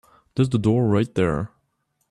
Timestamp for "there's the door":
0.33-0.87